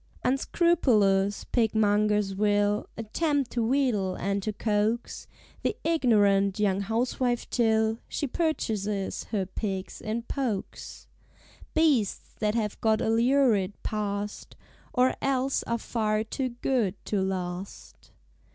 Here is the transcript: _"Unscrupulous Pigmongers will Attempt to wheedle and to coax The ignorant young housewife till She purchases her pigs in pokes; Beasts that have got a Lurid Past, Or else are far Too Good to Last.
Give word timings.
_"Unscrupulous 0.27 1.43
Pigmongers 1.51 2.33
will 2.33 2.87
Attempt 2.97 3.51
to 3.51 3.63
wheedle 3.63 4.15
and 4.15 4.41
to 4.41 4.51
coax 4.51 5.27
The 5.61 5.75
ignorant 5.83 6.57
young 6.59 6.81
housewife 6.81 7.47
till 7.51 7.99
She 8.07 8.25
purchases 8.25 9.25
her 9.25 9.45
pigs 9.45 10.01
in 10.01 10.23
pokes; 10.23 11.05
Beasts 11.75 12.33
that 12.39 12.55
have 12.55 12.81
got 12.81 12.99
a 12.99 13.11
Lurid 13.11 13.73
Past, 13.83 14.55
Or 14.91 15.13
else 15.21 15.61
are 15.67 15.77
far 15.77 16.23
Too 16.23 16.49
Good 16.49 16.95
to 17.05 17.21
Last. 17.21 18.09